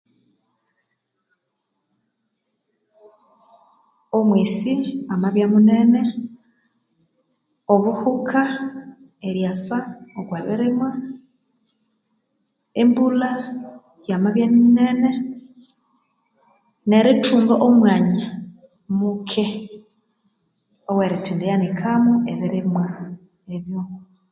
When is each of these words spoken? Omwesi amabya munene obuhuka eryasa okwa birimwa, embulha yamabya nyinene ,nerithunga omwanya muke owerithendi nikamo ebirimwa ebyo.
Omwesi 4.17 4.73
amabya 5.13 5.45
munene 5.53 6.01
obuhuka 7.73 8.41
eryasa 9.27 9.77
okwa 10.19 10.37
birimwa, 10.47 10.89
embulha 12.81 13.31
yamabya 14.09 14.45
nyinene 14.53 15.09
,nerithunga 16.87 17.55
omwanya 17.67 18.25
muke 18.97 19.45
owerithendi 20.89 21.47
nikamo 21.61 22.13
ebirimwa 22.31 22.85
ebyo. 23.55 23.81